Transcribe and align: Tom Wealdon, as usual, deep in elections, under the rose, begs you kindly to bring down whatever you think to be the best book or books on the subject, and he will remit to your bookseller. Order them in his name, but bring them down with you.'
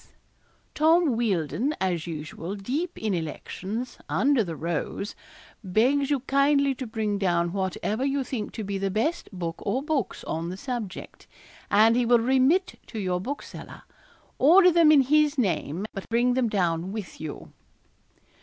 Tom 0.73 1.15
Wealdon, 1.15 1.75
as 1.79 2.07
usual, 2.07 2.55
deep 2.55 2.97
in 2.97 3.13
elections, 3.13 3.99
under 4.09 4.43
the 4.43 4.55
rose, 4.55 5.13
begs 5.63 6.09
you 6.09 6.21
kindly 6.21 6.73
to 6.73 6.87
bring 6.87 7.19
down 7.19 7.53
whatever 7.53 8.03
you 8.03 8.23
think 8.23 8.51
to 8.53 8.63
be 8.63 8.79
the 8.79 8.89
best 8.89 9.29
book 9.31 9.57
or 9.59 9.83
books 9.83 10.23
on 10.23 10.49
the 10.49 10.57
subject, 10.57 11.27
and 11.69 11.95
he 11.95 12.07
will 12.07 12.17
remit 12.17 12.79
to 12.87 12.97
your 12.97 13.21
bookseller. 13.21 13.83
Order 14.39 14.71
them 14.71 14.91
in 14.91 15.01
his 15.01 15.37
name, 15.37 15.85
but 15.93 16.09
bring 16.09 16.33
them 16.33 16.49
down 16.49 16.91
with 16.91 17.21
you.' 17.21 17.51